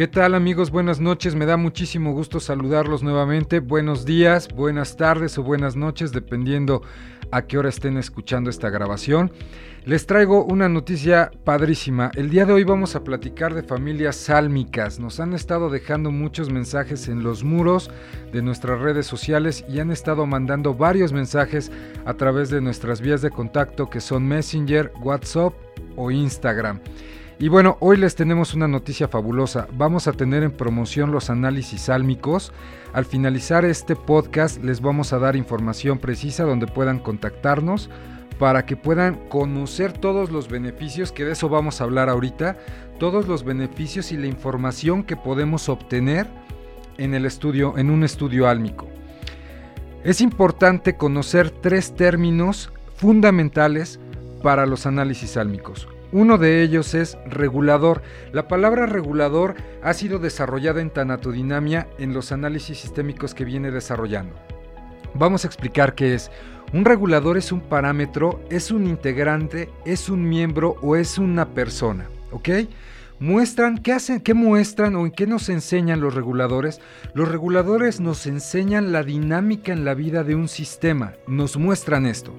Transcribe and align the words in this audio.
¿Qué 0.00 0.08
tal 0.08 0.34
amigos? 0.34 0.70
Buenas 0.70 0.98
noches, 0.98 1.34
me 1.34 1.44
da 1.44 1.58
muchísimo 1.58 2.14
gusto 2.14 2.40
saludarlos 2.40 3.02
nuevamente. 3.02 3.60
Buenos 3.60 4.06
días, 4.06 4.48
buenas 4.48 4.96
tardes 4.96 5.36
o 5.36 5.42
buenas 5.42 5.76
noches, 5.76 6.10
dependiendo 6.10 6.80
a 7.30 7.42
qué 7.42 7.58
hora 7.58 7.68
estén 7.68 7.98
escuchando 7.98 8.48
esta 8.48 8.70
grabación. 8.70 9.30
Les 9.84 10.06
traigo 10.06 10.42
una 10.46 10.70
noticia 10.70 11.30
padrísima. 11.44 12.10
El 12.14 12.30
día 12.30 12.46
de 12.46 12.54
hoy 12.54 12.64
vamos 12.64 12.96
a 12.96 13.04
platicar 13.04 13.52
de 13.52 13.62
familias 13.62 14.16
sálmicas. 14.16 14.98
Nos 14.98 15.20
han 15.20 15.34
estado 15.34 15.68
dejando 15.68 16.10
muchos 16.10 16.48
mensajes 16.48 17.06
en 17.08 17.22
los 17.22 17.44
muros 17.44 17.90
de 18.32 18.40
nuestras 18.40 18.80
redes 18.80 19.06
sociales 19.06 19.66
y 19.68 19.80
han 19.80 19.90
estado 19.90 20.24
mandando 20.24 20.72
varios 20.72 21.12
mensajes 21.12 21.70
a 22.06 22.14
través 22.14 22.48
de 22.48 22.62
nuestras 22.62 23.02
vías 23.02 23.20
de 23.20 23.28
contacto 23.28 23.90
que 23.90 24.00
son 24.00 24.26
Messenger, 24.26 24.94
WhatsApp 25.02 25.52
o 25.94 26.10
Instagram. 26.10 26.80
Y 27.40 27.48
bueno, 27.48 27.78
hoy 27.80 27.96
les 27.96 28.16
tenemos 28.16 28.52
una 28.52 28.68
noticia 28.68 29.08
fabulosa. 29.08 29.66
Vamos 29.72 30.06
a 30.06 30.12
tener 30.12 30.42
en 30.42 30.50
promoción 30.50 31.10
los 31.10 31.30
análisis 31.30 31.80
sálmicos. 31.80 32.52
Al 32.92 33.06
finalizar 33.06 33.64
este 33.64 33.96
podcast 33.96 34.62
les 34.62 34.82
vamos 34.82 35.14
a 35.14 35.18
dar 35.18 35.36
información 35.36 35.98
precisa 35.98 36.44
donde 36.44 36.66
puedan 36.66 36.98
contactarnos 36.98 37.88
para 38.38 38.66
que 38.66 38.76
puedan 38.76 39.26
conocer 39.30 39.94
todos 39.94 40.30
los 40.30 40.48
beneficios, 40.48 41.12
que 41.12 41.24
de 41.24 41.32
eso 41.32 41.48
vamos 41.48 41.80
a 41.80 41.84
hablar 41.84 42.10
ahorita, 42.10 42.58
todos 42.98 43.26
los 43.26 43.42
beneficios 43.42 44.12
y 44.12 44.18
la 44.18 44.26
información 44.26 45.02
que 45.02 45.16
podemos 45.16 45.70
obtener 45.70 46.26
en 46.98 47.14
el 47.14 47.24
estudio, 47.24 47.78
en 47.78 47.88
un 47.88 48.04
estudio 48.04 48.50
álmico. 48.50 48.86
Es 50.04 50.20
importante 50.20 50.98
conocer 50.98 51.48
tres 51.48 51.94
términos 51.94 52.70
fundamentales 52.96 53.98
para 54.42 54.66
los 54.66 54.84
análisis 54.84 55.38
álmicos. 55.38 55.88
Uno 56.12 56.38
de 56.38 56.62
ellos 56.62 56.94
es 56.94 57.16
regulador. 57.26 58.02
La 58.32 58.48
palabra 58.48 58.86
regulador 58.86 59.54
ha 59.82 59.94
sido 59.94 60.18
desarrollada 60.18 60.80
en 60.80 60.90
tanatodinamia 60.90 61.86
en 61.98 62.14
los 62.14 62.32
análisis 62.32 62.78
sistémicos 62.78 63.32
que 63.32 63.44
viene 63.44 63.70
desarrollando. 63.70 64.34
Vamos 65.14 65.44
a 65.44 65.48
explicar 65.48 65.94
qué 65.94 66.14
es. 66.14 66.30
Un 66.72 66.84
regulador 66.84 67.36
es 67.36 67.52
un 67.52 67.60
parámetro, 67.60 68.40
es 68.50 68.70
un 68.70 68.86
integrante, 68.86 69.68
es 69.84 70.08
un 70.08 70.28
miembro 70.28 70.76
o 70.82 70.96
es 70.96 71.18
una 71.18 71.48
persona, 71.48 72.08
¿ok? 72.30 72.48
Muestran, 73.18 73.78
¿qué 73.78 73.92
hacen? 73.92 74.20
¿Qué 74.20 74.34
muestran 74.34 74.94
o 74.94 75.04
en 75.04 75.12
qué 75.12 75.26
nos 75.26 75.48
enseñan 75.48 76.00
los 76.00 76.14
reguladores? 76.14 76.80
Los 77.12 77.28
reguladores 77.28 78.00
nos 78.00 78.26
enseñan 78.26 78.92
la 78.92 79.02
dinámica 79.02 79.72
en 79.72 79.84
la 79.84 79.94
vida 79.94 80.24
de 80.24 80.36
un 80.36 80.48
sistema, 80.48 81.12
nos 81.26 81.56
muestran 81.56 82.06
esto. 82.06 82.32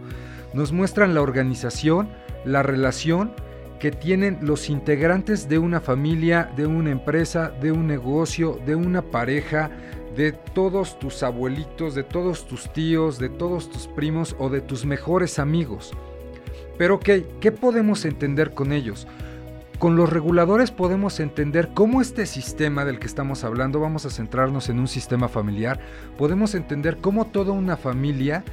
Nos 0.53 0.72
muestran 0.72 1.14
la 1.14 1.22
organización, 1.22 2.09
la 2.46 2.64
relación, 2.64 3.34
que 3.82 3.92
tienen 3.92 4.38
los 4.42 4.70
integrantes 4.70 5.50
de 5.50 5.58
una 5.58 5.82
familia, 5.82 6.52
de 6.56 6.68
una 6.68 6.92
empresa, 6.92 7.50
de 7.50 7.72
un 7.72 7.88
negocio, 7.88 8.60
de 8.64 8.76
una 8.76 9.02
pareja, 9.02 9.72
de 10.16 10.34
todos 10.34 11.00
tus 11.00 11.24
abuelitos, 11.24 11.96
de 11.96 12.04
todos 12.04 12.48
tus 12.48 12.72
tíos, 12.74 13.18
de 13.18 13.30
todos 13.30 13.72
tus 13.72 13.88
primos 13.88 14.36
o 14.38 14.50
de 14.50 14.62
tus 14.62 14.86
mejores 14.86 15.40
amigos. 15.40 15.94
Pero 16.78 17.00
¿qué, 17.00 17.26
¿qué 17.40 17.52
podemos 17.52 18.06
entender 18.06 18.54
con 18.54 18.72
ellos? 18.72 19.08
Con 19.80 19.96
los 19.96 20.12
reguladores 20.12 20.70
podemos 20.70 21.20
entender 21.20 21.70
cómo 21.74 22.02
este 22.02 22.28
sistema 22.28 22.86
del 22.86 23.00
que 23.00 23.08
estamos 23.08 23.44
hablando, 23.44 23.80
vamos 23.80 24.06
a 24.06 24.12
centrarnos 24.12 24.70
en 24.70 24.78
un 24.78 24.88
sistema 24.88 25.28
familiar, 25.28 25.80
podemos 26.20 26.54
entender 26.54 26.98
cómo 26.98 27.26
toda 27.26 27.52
una 27.52 27.78
familia 27.78 28.44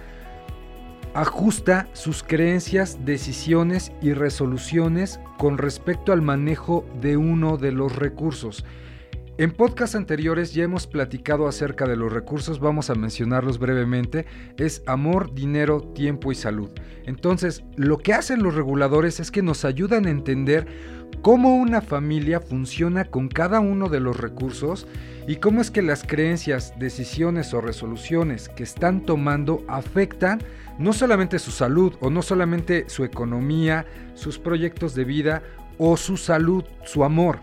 ajusta 1.15 1.89
sus 1.93 2.23
creencias, 2.23 3.05
decisiones 3.05 3.93
y 4.01 4.13
resoluciones 4.13 5.21
con 5.39 5.59
respecto 5.59 6.13
al 6.13 6.23
manejo 6.23 6.85
de 7.01 7.17
uno 7.17 7.57
de 7.57 7.73
los 7.73 7.97
recursos. 7.97 8.65
En 9.39 9.53
podcasts 9.53 9.95
anteriores 9.95 10.53
ya 10.53 10.65
hemos 10.65 10.89
platicado 10.89 11.47
acerca 11.47 11.87
de 11.87 11.95
los 11.95 12.13
recursos, 12.13 12.59
vamos 12.59 12.91
a 12.91 12.97
mencionarlos 12.97 13.61
brevemente, 13.61 14.27
es 14.57 14.83
amor, 14.85 15.33
dinero, 15.33 15.81
tiempo 15.81 16.33
y 16.33 16.35
salud. 16.35 16.71
Entonces, 17.05 17.63
lo 17.77 17.99
que 17.99 18.15
hacen 18.15 18.43
los 18.43 18.57
reguladores 18.57 19.21
es 19.21 19.31
que 19.31 19.43
nos 19.43 19.65
ayudan 19.65 20.07
a 20.07 20.11
entender 20.11 20.67
cómo 21.23 21.55
una 21.55 21.81
familia 21.81 22.41
funciona 22.41 23.05
con 23.05 23.29
cada 23.29 23.61
uno 23.61 23.89
de 23.89 24.01
los 24.01 24.17
recursos 24.17 24.89
y 25.29 25.37
cómo 25.37 25.61
es 25.61 25.71
que 25.71 25.83
las 25.83 26.03
creencias, 26.03 26.77
decisiones 26.81 27.55
o 27.55 27.61
resoluciones 27.61 28.49
que 28.49 28.65
están 28.65 29.07
tomando 29.07 29.63
afectan 29.69 30.41
no 30.81 30.93
solamente 30.93 31.39
su 31.39 31.53
salud 31.53 31.95
o 32.01 32.11
no 32.11 32.23
solamente 32.23 32.87
su 32.89 33.05
economía, 33.05 33.87
sus 34.15 34.37
proyectos 34.37 34.97
de 34.97 35.05
vida 35.05 35.43
o 35.79 35.97
su 35.97 36.17
salud, 36.17 36.65
su 36.83 37.05
amor, 37.05 37.39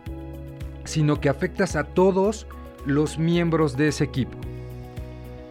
sino 0.86 1.20
que 1.20 1.30
afectas 1.30 1.76
a 1.76 1.84
todos 1.84 2.48
los 2.86 3.18
miembros 3.18 3.76
de 3.76 3.90
ese 3.90 4.04
equipo. 4.04 4.38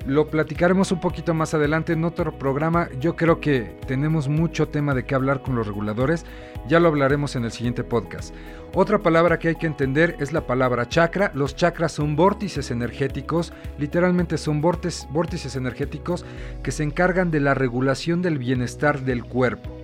Lo 0.06 0.28
platicaremos 0.28 0.93
un 0.93 1.00
poquito 1.00 1.33
más 1.33 1.55
adelante 1.55 1.95
en 1.95 2.05
otro 2.05 2.39
programa. 2.39 2.89
Yo 3.00 3.17
creo 3.17 3.41
que 3.41 3.78
tenemos 3.87 4.28
mucho 4.28 4.69
tema 4.69 4.95
de 4.95 5.06
qué 5.06 5.15
hablar 5.15 5.41
con 5.41 5.55
los 5.56 5.67
reguladores. 5.67 6.27
Ya 6.69 6.78
lo 6.78 6.89
hablaremos 6.89 7.37
en 7.37 7.45
el 7.45 7.53
siguiente 7.53 7.84
podcast. 7.84 8.34
Otra 8.75 8.99
palabra 8.99 9.39
que 9.39 9.49
hay 9.49 9.55
que 9.55 9.67
entender 9.67 10.17
es 10.19 10.33
la 10.33 10.47
palabra 10.47 10.89
chakra. 10.91 11.31
Los 11.34 11.56
chakras 11.56 11.93
son 11.93 12.16
vórtices 12.16 12.71
energéticos, 12.71 13.55
literalmente 13.78 14.37
son 14.37 14.61
vórtices 14.61 15.56
energéticos 15.56 16.27
que 16.62 16.71
se 16.71 16.83
encargan 16.83 17.31
de 17.31 17.41
la 17.41 17.55
regulación 17.55 18.21
del 18.21 18.37
bienestar 18.37 19.01
del 19.01 19.25
cuerpo. 19.25 19.84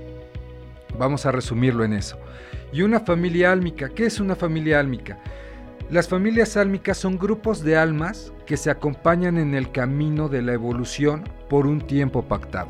Vamos 1.00 1.24
a 1.24 1.32
resumirlo 1.32 1.82
en 1.82 1.94
eso. 1.94 2.18
Y 2.74 2.82
una 2.82 3.00
familia 3.00 3.50
álmica. 3.50 3.88
¿Qué 3.88 4.04
es 4.04 4.20
una 4.20 4.36
familia 4.36 4.78
álmica? 4.78 5.18
Las 5.88 6.06
familias 6.06 6.58
álmicas 6.58 6.98
son 6.98 7.18
grupos 7.18 7.64
de 7.64 7.78
almas 7.78 8.34
que 8.44 8.58
se 8.58 8.70
acompañan 8.70 9.38
en 9.38 9.54
el 9.54 9.72
camino 9.72 10.28
de 10.28 10.42
la 10.42 10.52
evolución 10.52 11.24
por 11.48 11.66
un 11.66 11.80
tiempo 11.80 12.28
pactado. 12.28 12.68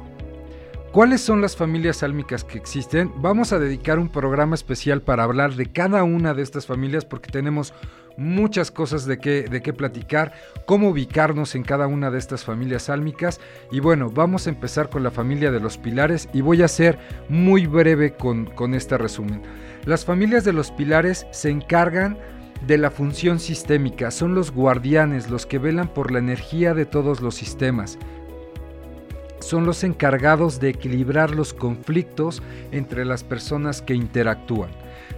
¿Cuáles 0.93 1.21
son 1.21 1.41
las 1.41 1.57
familias 1.57 2.05
álmicas 2.05 2.45
que 2.45 2.57
existen? 2.57 3.11
Vamos 3.17 3.53
a 3.53 3.59
dedicar 3.59 3.99
un 3.99 4.09
programa 4.09 4.55
especial 4.55 5.03
para 5.03 5.25
hablar 5.25 5.57
de 5.57 5.67
cada 5.67 6.05
una 6.05 6.33
de 6.33 6.43
estas 6.43 6.67
familias 6.67 7.05
porque 7.05 7.33
tenemos 7.33 7.75
muchas 8.21 8.71
cosas 8.71 9.07
de 9.07 9.19
qué, 9.19 9.45
de 9.45 9.63
qué 9.63 9.73
platicar, 9.73 10.33
cómo 10.67 10.91
ubicarnos 10.91 11.55
en 11.55 11.63
cada 11.63 11.87
una 11.87 12.11
de 12.11 12.19
estas 12.19 12.45
familias 12.45 12.91
álmicas. 12.91 13.41
Y 13.73 13.81
bueno, 13.81 14.11
vamos 14.11 14.47
a 14.47 14.51
empezar 14.51 14.91
con 14.91 15.03
la 15.03 15.11
familia 15.11 15.51
de 15.51 15.59
los 15.59 15.79
pilares 15.79 16.29
y 16.33 16.43
voy 16.43 16.63
a 16.63 16.69
ser 16.69 16.99
muy 17.29 17.67
breve 17.67 18.13
con, 18.13 18.45
con 18.47 18.75
este 18.75 18.99
resumen. 18.99 19.43
Las 19.87 20.05
familias 20.05 20.45
de 20.45 20.53
los 20.53 20.71
pilares 20.71 21.27
se 21.31 21.49
encargan 21.49 22.19
de 22.67 22.77
la 22.77 22.91
función 22.91 23.41
sistémica, 23.41 24.11
son 24.11 24.35
los 24.35 24.53
guardianes, 24.53 25.31
los 25.31 25.47
que 25.47 25.59
velan 25.59 25.89
por 25.89 26.11
la 26.13 26.19
energía 26.19 26.75
de 26.75 26.85
todos 26.85 27.23
los 27.23 27.35
sistemas. 27.35 27.99
Son 29.51 29.67
los 29.67 29.83
encargados 29.83 30.61
de 30.61 30.69
equilibrar 30.69 31.35
los 31.35 31.53
conflictos 31.53 32.41
entre 32.71 33.05
las 33.05 33.25
personas 33.25 33.83
que 33.83 33.95
interactúan. 33.95 34.71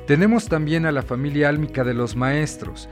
Tenemos 0.07 0.49
también 0.49 0.87
a 0.87 0.91
la 0.91 1.03
familia 1.03 1.51
álmica 1.51 1.85
de 1.85 1.93
los 1.93 2.17
maestros. 2.17 2.89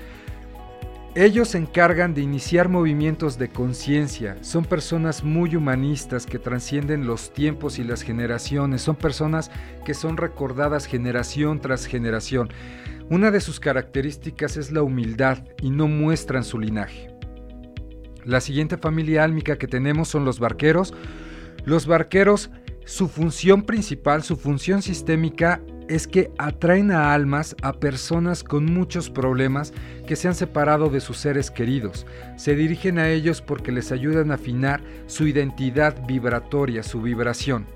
Ellos 1.14 1.48
se 1.48 1.56
encargan 1.56 2.12
de 2.12 2.20
iniciar 2.20 2.68
movimientos 2.68 3.38
de 3.38 3.48
conciencia, 3.48 4.36
son 4.42 4.66
personas 4.66 5.24
muy 5.24 5.56
humanistas 5.56 6.26
que 6.26 6.38
trascienden 6.38 7.06
los 7.06 7.32
tiempos 7.32 7.78
y 7.78 7.84
las 7.84 8.02
generaciones, 8.02 8.82
son 8.82 8.96
personas 8.96 9.50
que 9.86 9.94
son 9.94 10.18
recordadas 10.18 10.84
generación 10.84 11.58
tras 11.58 11.86
generación. 11.86 12.50
Una 13.08 13.30
de 13.30 13.40
sus 13.40 13.60
características 13.60 14.58
es 14.58 14.72
la 14.72 14.82
humildad 14.82 15.38
y 15.62 15.70
no 15.70 15.88
muestran 15.88 16.44
su 16.44 16.58
linaje. 16.58 17.08
La 18.26 18.42
siguiente 18.42 18.76
familia 18.76 19.24
álmica 19.24 19.56
que 19.56 19.66
tenemos 19.66 20.08
son 20.08 20.26
los 20.26 20.38
barqueros. 20.38 20.92
Los 21.65 21.87
barqueros, 21.87 22.50
su 22.84 23.09
función 23.09 23.62
principal, 23.62 24.22
su 24.22 24.37
función 24.37 24.82
sistémica 24.82 25.60
es 25.88 26.06
que 26.06 26.31
atraen 26.38 26.93
a 26.93 27.12
almas, 27.12 27.56
a 27.62 27.73
personas 27.73 28.44
con 28.44 28.64
muchos 28.64 29.11
problemas 29.11 29.73
que 30.06 30.14
se 30.14 30.29
han 30.29 30.34
separado 30.34 30.88
de 30.88 31.00
sus 31.00 31.19
seres 31.19 31.50
queridos. 31.50 32.06
Se 32.37 32.55
dirigen 32.55 32.99
a 32.99 33.08
ellos 33.11 33.43
porque 33.43 33.73
les 33.73 33.90
ayudan 33.90 34.31
a 34.31 34.34
afinar 34.34 34.81
su 35.06 35.26
identidad 35.26 36.06
vibratoria, 36.06 36.82
su 36.82 37.02
vibración 37.02 37.67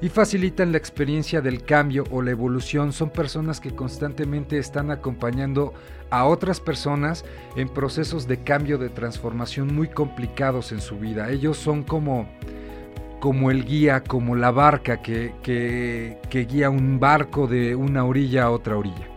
y 0.00 0.08
facilitan 0.08 0.72
la 0.72 0.78
experiencia 0.78 1.40
del 1.40 1.64
cambio 1.64 2.04
o 2.10 2.22
la 2.22 2.30
evolución. 2.30 2.92
Son 2.92 3.10
personas 3.10 3.60
que 3.60 3.74
constantemente 3.74 4.58
están 4.58 4.90
acompañando 4.90 5.74
a 6.10 6.24
otras 6.24 6.60
personas 6.60 7.24
en 7.56 7.68
procesos 7.68 8.26
de 8.26 8.42
cambio, 8.42 8.78
de 8.78 8.88
transformación 8.88 9.74
muy 9.74 9.88
complicados 9.88 10.72
en 10.72 10.80
su 10.80 10.98
vida. 10.98 11.30
Ellos 11.30 11.56
son 11.56 11.82
como, 11.82 12.28
como 13.20 13.50
el 13.50 13.64
guía, 13.64 14.02
como 14.04 14.36
la 14.36 14.50
barca 14.50 15.02
que, 15.02 15.34
que, 15.42 16.18
que 16.28 16.44
guía 16.44 16.70
un 16.70 17.00
barco 17.00 17.46
de 17.46 17.74
una 17.74 18.04
orilla 18.04 18.44
a 18.44 18.50
otra 18.50 18.76
orilla. 18.76 19.08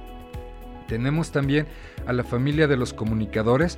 Tenemos 0.88 1.32
también 1.32 1.68
a 2.06 2.14
la 2.14 2.24
familia 2.24 2.68
de 2.68 2.78
los 2.78 2.94
comunicadores. 2.94 3.78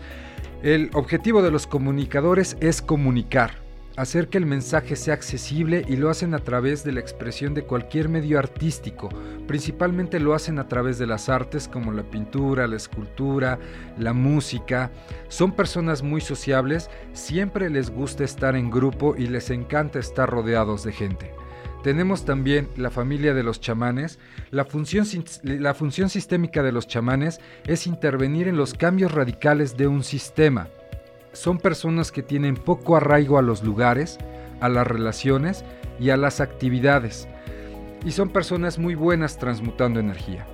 El 0.62 0.90
objetivo 0.94 1.42
de 1.42 1.52
los 1.52 1.68
comunicadores 1.68 2.58
es 2.60 2.82
comunicar 2.82 3.63
hacer 3.96 4.28
que 4.28 4.38
el 4.38 4.46
mensaje 4.46 4.96
sea 4.96 5.14
accesible 5.14 5.86
y 5.88 5.96
lo 5.96 6.10
hacen 6.10 6.34
a 6.34 6.40
través 6.40 6.84
de 6.84 6.92
la 6.92 7.00
expresión 7.00 7.54
de 7.54 7.64
cualquier 7.64 8.10
medio 8.10 8.40
artístico. 8.40 9.10
Principalmente 9.48 10.20
lo 10.20 10.34
hacen 10.34 10.60
a 10.60 10.68
través 10.68 10.98
de 10.98 11.08
las 11.08 11.30
artes 11.30 11.68
como 11.68 11.92
la 11.92 12.04
pintura, 12.04 12.68
la 12.68 12.78
escultura, 12.78 13.60
la 13.98 14.14
música. 14.14 14.92
Son 15.28 15.52
personas 15.52 16.02
muy 16.02 16.22
sociables, 16.22 16.90
siempre 17.14 17.70
les 17.70 17.90
gusta 17.90 18.24
estar 18.24 18.56
en 18.56 18.72
grupo 18.72 19.16
y 19.16 19.28
les 19.28 19.50
encanta 19.50 20.00
estar 20.00 20.30
rodeados 20.30 20.84
de 20.84 20.92
gente. 20.92 21.32
Tenemos 21.84 22.24
también 22.24 22.70
la 22.78 22.90
familia 22.90 23.34
de 23.34 23.44
los 23.44 23.60
chamanes. 23.60 24.18
La 24.52 24.64
función, 24.64 25.06
la 25.44 25.74
función 25.74 26.10
sistémica 26.10 26.64
de 26.64 26.72
los 26.72 26.88
chamanes 26.88 27.42
es 27.68 27.88
intervenir 27.88 28.48
en 28.48 28.56
los 28.56 28.74
cambios 28.74 29.12
radicales 29.12 29.76
de 29.76 29.88
un 29.88 30.02
sistema. 30.02 30.70
Son 31.34 31.58
personas 31.58 32.12
que 32.12 32.24
tienen 32.24 32.56
poco 32.56 32.96
arraigo 32.96 33.38
a 33.38 33.42
los 33.42 33.64
lugares, 33.64 34.18
a 34.62 34.70
las 34.70 34.88
relaciones 34.88 35.66
y 36.00 36.10
a 36.10 36.18
las 36.18 36.40
actividades 36.40 37.28
y 38.06 38.12
son 38.12 38.30
personas 38.30 38.78
muy 38.78 38.96
buenas 38.96 39.38
transmutando 39.38 40.00
energía. 40.00 40.46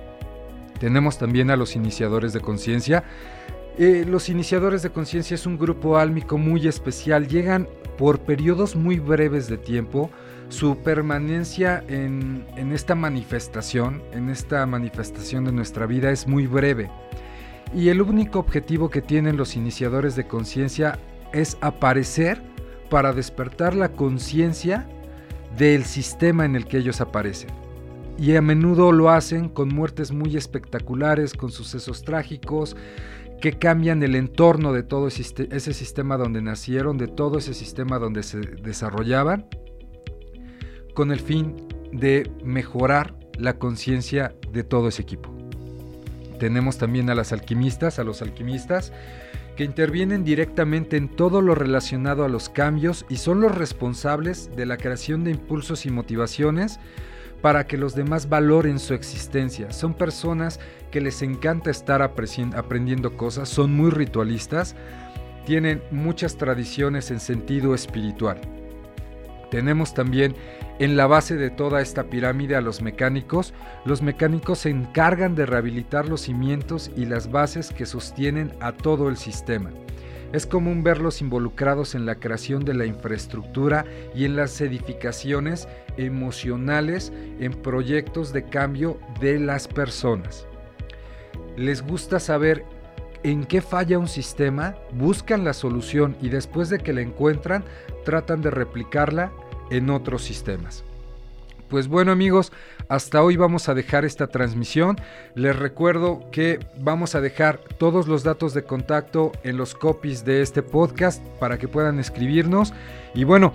Tenemos 0.78 1.18
también 1.18 1.50
a 1.50 1.56
los 1.56 1.76
iniciadores 1.76 2.32
de 2.32 2.40
conciencia. 2.40 3.04
Eh, 3.76 4.04
los 4.08 4.28
iniciadores 4.28 4.82
de 4.82 4.90
conciencia 4.90 5.34
es 5.34 5.46
un 5.46 5.58
grupo 5.58 5.98
álmico 5.98 6.38
muy 6.38 6.66
especial, 6.66 7.28
llegan 7.28 7.68
por 7.98 8.20
periodos 8.20 8.76
muy 8.76 8.98
breves 8.98 9.48
de 9.48 9.58
tiempo. 9.58 10.10
Su 10.48 10.78
permanencia 10.78 11.84
en, 11.88 12.46
en 12.56 12.72
esta 12.72 12.94
manifestación, 12.94 14.02
en 14.12 14.30
esta 14.30 14.64
manifestación 14.66 15.44
de 15.44 15.52
nuestra 15.52 15.86
vida 15.86 16.10
es 16.10 16.26
muy 16.26 16.46
breve. 16.46 16.90
Y 17.74 17.88
el 17.88 18.02
único 18.02 18.40
objetivo 18.40 18.90
que 18.90 19.00
tienen 19.00 19.36
los 19.36 19.56
iniciadores 19.56 20.16
de 20.16 20.26
conciencia 20.26 20.98
es 21.32 21.56
aparecer 21.60 22.42
para 22.88 23.12
despertar 23.12 23.76
la 23.76 23.92
conciencia 23.92 24.88
del 25.56 25.84
sistema 25.84 26.44
en 26.44 26.56
el 26.56 26.66
que 26.66 26.78
ellos 26.78 27.00
aparecen. 27.00 27.50
Y 28.18 28.34
a 28.34 28.42
menudo 28.42 28.92
lo 28.92 29.08
hacen 29.08 29.48
con 29.48 29.68
muertes 29.68 30.12
muy 30.12 30.36
espectaculares, 30.36 31.32
con 31.32 31.50
sucesos 31.50 32.02
trágicos, 32.02 32.76
que 33.40 33.52
cambian 33.58 34.02
el 34.02 34.16
entorno 34.16 34.72
de 34.72 34.82
todo 34.82 35.08
ese 35.08 35.72
sistema 35.72 36.18
donde 36.18 36.42
nacieron, 36.42 36.98
de 36.98 37.06
todo 37.06 37.38
ese 37.38 37.54
sistema 37.54 37.98
donde 37.98 38.22
se 38.22 38.38
desarrollaban, 38.38 39.46
con 40.94 41.12
el 41.12 41.20
fin 41.20 41.56
de 41.92 42.30
mejorar 42.44 43.16
la 43.38 43.58
conciencia 43.58 44.34
de 44.52 44.64
todo 44.64 44.88
ese 44.88 45.02
equipo. 45.02 45.39
Tenemos 46.40 46.78
también 46.78 47.10
a 47.10 47.14
las 47.14 47.32
alquimistas, 47.32 47.98
a 47.98 48.04
los 48.04 48.22
alquimistas, 48.22 48.92
que 49.56 49.64
intervienen 49.64 50.24
directamente 50.24 50.96
en 50.96 51.08
todo 51.08 51.42
lo 51.42 51.54
relacionado 51.54 52.24
a 52.24 52.28
los 52.28 52.48
cambios 52.48 53.04
y 53.10 53.18
son 53.18 53.42
los 53.42 53.54
responsables 53.54 54.50
de 54.56 54.64
la 54.64 54.78
creación 54.78 55.22
de 55.22 55.32
impulsos 55.32 55.84
y 55.84 55.90
motivaciones 55.90 56.80
para 57.42 57.66
que 57.66 57.76
los 57.76 57.94
demás 57.94 58.30
valoren 58.30 58.78
su 58.78 58.94
existencia. 58.94 59.70
Son 59.70 59.92
personas 59.92 60.60
que 60.90 61.02
les 61.02 61.20
encanta 61.20 61.70
estar 61.70 62.00
aprendiendo 62.00 63.18
cosas, 63.18 63.50
son 63.50 63.74
muy 63.74 63.90
ritualistas, 63.90 64.74
tienen 65.44 65.82
muchas 65.90 66.36
tradiciones 66.36 67.10
en 67.10 67.20
sentido 67.20 67.74
espiritual. 67.74 68.40
Tenemos 69.50 69.92
también 69.92 70.34
en 70.80 70.96
la 70.96 71.06
base 71.06 71.36
de 71.36 71.50
toda 71.50 71.82
esta 71.82 72.04
pirámide 72.04 72.56
a 72.56 72.62
los 72.62 72.80
mecánicos. 72.80 73.52
Los 73.84 74.02
mecánicos 74.02 74.60
se 74.60 74.70
encargan 74.70 75.34
de 75.34 75.46
rehabilitar 75.46 76.08
los 76.08 76.22
cimientos 76.22 76.90
y 76.96 77.04
las 77.04 77.30
bases 77.30 77.70
que 77.70 77.86
sostienen 77.86 78.54
a 78.60 78.72
todo 78.72 79.08
el 79.10 79.18
sistema. 79.18 79.70
Es 80.32 80.46
común 80.46 80.82
verlos 80.82 81.20
involucrados 81.20 81.94
en 81.94 82.06
la 82.06 82.14
creación 82.14 82.64
de 82.64 82.72
la 82.72 82.86
infraestructura 82.86 83.84
y 84.14 84.24
en 84.24 84.36
las 84.36 84.58
edificaciones 84.60 85.68
emocionales 85.98 87.12
en 87.40 87.52
proyectos 87.52 88.32
de 88.32 88.44
cambio 88.44 88.98
de 89.20 89.38
las 89.38 89.68
personas. 89.68 90.46
Les 91.56 91.82
gusta 91.82 92.20
saber 92.20 92.64
en 93.22 93.44
qué 93.44 93.60
falla 93.60 93.98
un 93.98 94.08
sistema, 94.08 94.76
buscan 94.92 95.44
la 95.44 95.52
solución 95.52 96.16
y 96.22 96.30
después 96.30 96.70
de 96.70 96.78
que 96.78 96.94
la 96.94 97.02
encuentran, 97.02 97.64
tratan 98.04 98.40
de 98.40 98.50
replicarla 98.50 99.30
en 99.70 99.90
otros 99.90 100.22
sistemas. 100.22 100.84
Pues 101.70 101.86
bueno 101.86 102.10
amigos, 102.10 102.52
hasta 102.88 103.22
hoy 103.22 103.36
vamos 103.36 103.68
a 103.68 103.74
dejar 103.74 104.04
esta 104.04 104.26
transmisión. 104.26 104.96
Les 105.36 105.54
recuerdo 105.54 106.28
que 106.32 106.58
vamos 106.80 107.14
a 107.14 107.20
dejar 107.20 107.60
todos 107.78 108.08
los 108.08 108.24
datos 108.24 108.54
de 108.54 108.64
contacto 108.64 109.30
en 109.44 109.56
los 109.56 109.74
copies 109.74 110.24
de 110.24 110.42
este 110.42 110.62
podcast 110.62 111.24
para 111.38 111.58
que 111.58 111.68
puedan 111.68 112.00
escribirnos. 112.00 112.74
Y 113.14 113.22
bueno, 113.22 113.52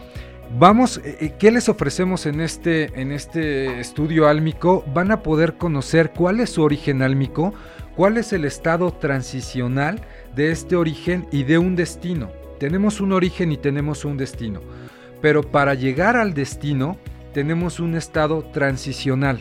vamos, 0.57 0.99
eh, 0.99 1.17
eh, 1.19 1.33
¿qué 1.37 1.51
les 1.51 1.67
ofrecemos 1.67 2.25
en 2.25 2.39
este, 2.39 3.01
en 3.01 3.11
este 3.11 3.81
estudio 3.81 4.29
álmico? 4.29 4.85
Van 4.93 5.11
a 5.11 5.21
poder 5.21 5.55
conocer 5.57 6.13
cuál 6.15 6.39
es 6.39 6.51
su 6.51 6.63
origen 6.63 7.01
álmico, 7.01 7.53
cuál 7.97 8.15
es 8.15 8.31
el 8.31 8.45
estado 8.45 8.93
transicional 8.93 9.99
de 10.37 10.51
este 10.51 10.77
origen 10.77 11.27
y 11.33 11.43
de 11.43 11.57
un 11.57 11.75
destino. 11.75 12.31
Tenemos 12.61 13.01
un 13.01 13.11
origen 13.11 13.51
y 13.51 13.57
tenemos 13.57 14.05
un 14.05 14.15
destino. 14.15 14.61
Pero 15.25 15.41
para 15.41 15.73
llegar 15.73 16.17
al 16.17 16.35
destino 16.35 16.97
tenemos 17.33 17.79
un 17.79 17.95
estado 17.95 18.43
transicional. 18.43 19.39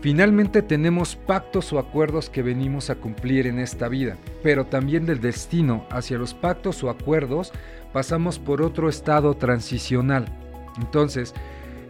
Finalmente 0.00 0.60
tenemos 0.60 1.14
pactos 1.14 1.72
o 1.72 1.78
acuerdos 1.78 2.28
que 2.28 2.42
venimos 2.42 2.90
a 2.90 2.96
cumplir 2.96 3.46
en 3.46 3.60
esta 3.60 3.86
vida, 3.86 4.16
pero 4.42 4.66
también 4.66 5.06
del 5.06 5.20
destino 5.20 5.86
hacia 5.88 6.18
los 6.18 6.34
pactos 6.34 6.82
o 6.82 6.90
acuerdos 6.90 7.52
pasamos 7.92 8.40
por 8.40 8.60
otro 8.60 8.88
estado 8.88 9.34
transicional. 9.34 10.24
Entonces, 10.76 11.32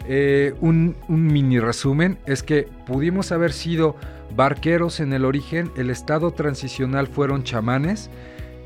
eh, 0.07 0.53
un, 0.61 0.95
un 1.09 1.27
mini 1.29 1.61
resumen 1.61 2.19
es 2.27 2.43
que 2.43 2.69
pudimos 2.85 3.33
haber 3.33 3.55
sido 3.55 3.97
barqueros 4.37 5.01
en 5.01 5.15
el 5.15 5.25
origen, 5.25 5.73
el 5.79 5.89
estado 5.89 6.33
transicional 6.33 7.07
fueron 7.07 7.43
chamanes, 7.43 8.11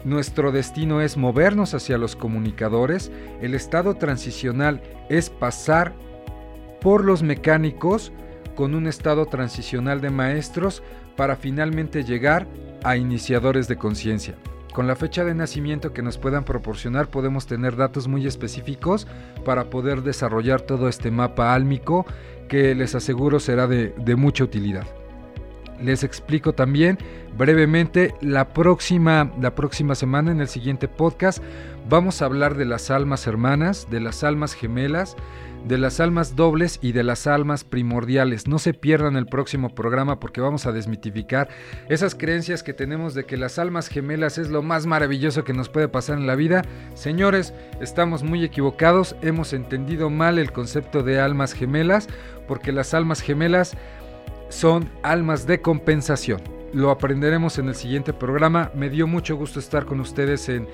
nuestro 0.07 0.53
destino 0.53 1.01
es 1.01 1.17
movernos 1.17 1.75
hacia 1.75 1.99
los 1.99 2.15
comunicadores, 2.15 3.11
el 3.43 3.55
estado 3.55 3.97
transicional 3.97 4.81
es 5.11 5.31
pasar 5.31 5.95
por 6.81 7.05
los 7.05 7.25
mecánicos 7.25 8.13
con 8.55 8.77
un 8.77 8.87
estado 8.87 9.27
transicional 9.27 10.01
de 10.01 10.11
maestros 10.11 10.85
para 11.17 11.35
finalmente 11.35 12.05
llegar 12.05 12.47
a 12.85 12.97
iniciadores 12.97 13.67
de 13.67 13.79
conciencia. 13.79 14.37
Con 14.73 14.87
la 14.87 14.95
fecha 14.95 15.25
de 15.25 15.35
nacimiento 15.35 15.93
que 15.93 16.03
nos 16.03 16.19
puedan 16.19 16.45
proporcionar 16.45 17.09
podemos 17.09 17.49
tener 17.49 17.75
datos 17.75 18.07
muy 18.07 18.29
específicos 18.29 19.09
para 19.45 19.71
poder 19.71 20.03
desarrollar 20.03 20.61
todo 20.61 20.89
este 20.89 21.11
mapa 21.11 21.53
álmico 21.53 22.07
que 22.49 22.77
les 22.77 22.95
aseguro 22.95 23.41
será 23.41 23.67
de, 23.67 23.93
mucha 24.17 24.45
utilidad. 24.45 24.87
Les 25.83 26.05
explico 26.05 26.53
también 26.55 26.99
brevemente 27.37 28.15
la 28.21 28.49
próxima, 28.49 29.31
la 29.41 29.55
próxima 29.55 29.95
semana 29.95 30.31
en 30.31 30.41
el 30.41 30.49
siguiente 30.49 30.89
podcast 30.89 31.43
vamos 31.89 32.23
a 32.23 32.25
hablar 32.25 32.57
de 32.57 32.65
las 32.65 32.91
almas 32.91 33.27
hermanas, 33.27 33.89
de 33.91 34.01
las 34.01 34.25
almas 34.25 34.55
gemelas, 34.55 35.17
de 35.67 35.79
las 35.79 36.01
almas 36.01 36.37
dobles 36.37 36.79
y 36.81 36.93
de 36.93 37.03
las 37.03 37.27
almas 37.27 37.65
primordiales. 37.65 38.47
No 38.47 38.59
se 38.59 38.73
pierdan 38.73 39.17
el 39.17 39.27
próximo 39.27 39.75
programa 39.75 40.21
porque 40.21 40.41
vamos 40.41 40.67
a 40.67 40.73
desmitificar 40.73 41.49
esas 41.89 42.15
creencias 42.15 42.63
que 42.63 42.73
tenemos 42.73 43.15
de 43.15 43.25
que 43.25 43.37
las 43.37 43.59
almas 43.59 43.89
gemelas 43.89 44.39
es 44.39 44.49
lo 44.49 44.63
más 44.63 44.87
maravilloso 44.87 45.45
que 45.45 45.53
nos 45.53 45.69
puede 45.69 45.89
pasar 45.89 46.19
en 46.19 46.27
la 46.27 46.37
vida. 46.37 46.63
Señores, 46.95 47.53
estamos 47.81 48.23
muy 48.23 48.45
equivocados, 48.45 49.17
hemos 49.23 49.53
entendido 49.53 50.09
mal 50.09 50.39
el 50.39 50.53
concepto 50.53 51.03
de 51.03 51.21
almas 51.21 51.53
gemelas 51.53 52.09
porque 52.47 52.73
las 52.73 52.95
almas 52.95 53.21
gemelas 53.21 53.77
son 54.57 54.89
almas 55.03 55.47
de 55.47 55.61
compensación. 55.61 56.41
Lo 56.73 56.91
aprenderemos 56.91 57.59
en 57.59 57.69
el 57.69 57.75
siguiente 57.75 58.15
programa. 58.15 58.71
Me 58.75 58.89
dio 58.89 59.07
mucho 59.07 59.37
gusto 59.37 59.61
estar 59.61 59.85
con 59.85 60.01
ustedes 60.01 60.49
en, 60.49 60.67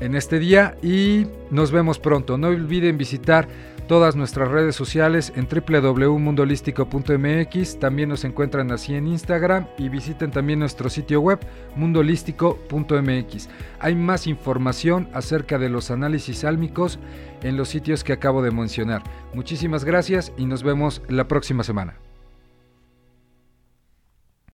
en 0.00 0.14
este 0.14 0.38
día 0.38 0.76
y 0.82 1.26
nos 1.50 1.70
vemos 1.70 1.98
pronto. 1.98 2.36
No 2.36 2.48
olviden 2.48 2.98
visitar 2.98 3.48
todas 3.88 4.16
nuestras 4.16 4.50
redes 4.50 4.76
sociales 4.76 5.32
en 5.34 5.48
www.mundolístico.mx. 5.48 7.78
También 7.78 8.10
nos 8.10 8.24
encuentran 8.24 8.70
así 8.70 8.94
en 8.94 9.06
Instagram 9.06 9.66
y 9.78 9.88
visiten 9.88 10.30
también 10.30 10.58
nuestro 10.58 10.90
sitio 10.90 11.22
web 11.22 11.38
mundolístico.mx. 11.74 13.48
Hay 13.80 13.94
más 13.94 14.26
información 14.26 15.08
acerca 15.14 15.58
de 15.58 15.70
los 15.70 15.90
análisis 15.90 16.44
álmicos 16.44 16.98
en 17.42 17.56
los 17.56 17.70
sitios 17.70 18.04
que 18.04 18.12
acabo 18.12 18.42
de 18.42 18.50
mencionar. 18.50 19.02
Muchísimas 19.32 19.86
gracias 19.86 20.34
y 20.36 20.44
nos 20.44 20.62
vemos 20.62 21.00
la 21.08 21.28
próxima 21.28 21.64
semana. 21.64 22.05